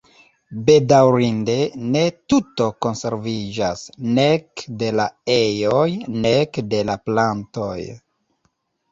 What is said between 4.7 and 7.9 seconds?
de la ejoj nek de la plantoj.